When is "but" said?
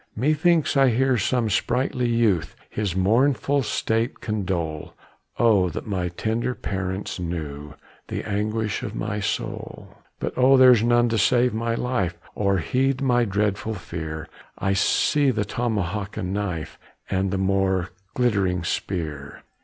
10.19-10.33